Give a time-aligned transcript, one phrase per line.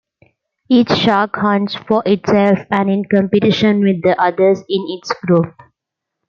[0.67, 5.53] Each shark hunts for itself and in competition with the others in its group.